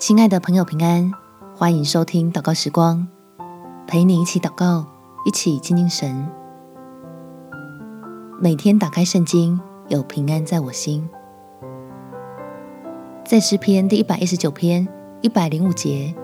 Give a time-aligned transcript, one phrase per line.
[0.00, 1.12] 亲爱的朋友，平安！
[1.54, 3.06] 欢迎收听祷告时光，
[3.86, 4.86] 陪你一起祷告，
[5.26, 6.26] 一起亲近神。
[8.40, 11.06] 每天打开圣经，有平安在我心。
[13.26, 14.88] 在诗篇第一百一十九篇
[15.20, 16.14] 一百零五节，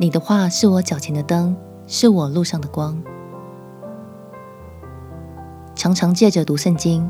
[0.00, 3.00] 你的话是我脚前的灯，是我路上的光。
[5.76, 7.08] 常常借着读圣经，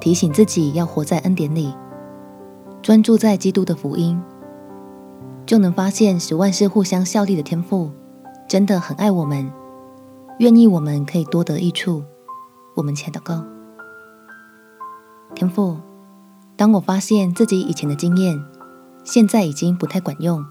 [0.00, 1.72] 提醒自己要活在恩典里，
[2.82, 4.20] 专注在基督的福音。
[5.52, 7.90] 就能发现使万事互相效力的天赋，
[8.48, 9.52] 真的很爱我们，
[10.38, 12.02] 愿意我们可以多得益处。
[12.74, 13.34] 我们前的够，
[15.34, 15.76] 天赋，
[16.56, 18.42] 当我发现自己以前的经验，
[19.04, 20.42] 现在已经不太管用，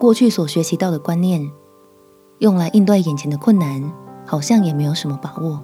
[0.00, 1.50] 过去所学习到的观念，
[2.38, 3.92] 用来应对眼前的困难，
[4.24, 5.62] 好像也没有什么把握。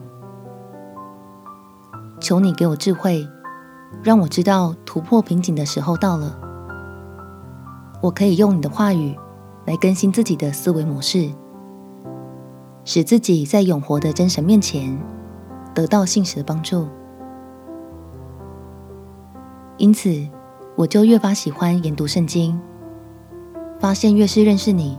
[2.20, 3.27] 求你给我智慧，
[4.02, 6.43] 让我知道突破瓶颈的时候到了。
[8.05, 9.16] 我可以用你的话语
[9.64, 11.30] 来更新自己的思维模式，
[12.84, 14.94] 使自己在永活的真神面前
[15.74, 16.86] 得到信实的帮助。
[19.78, 20.28] 因此，
[20.77, 22.60] 我就越发喜欢研读圣经，
[23.80, 24.98] 发现越是认识你，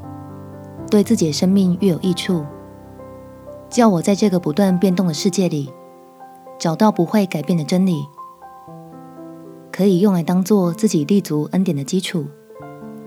[0.90, 2.44] 对自己的生命越有益处。
[3.70, 5.72] 叫我在这个不断变动的世界里，
[6.58, 8.04] 找到不会改变的真理，
[9.72, 12.26] 可以用来当做自己立足恩典的基础。